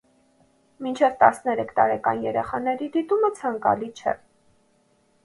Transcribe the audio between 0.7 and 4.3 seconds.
Մինչև տասներեք տարեկան երեխաների դիտումը ցանկալի չէ։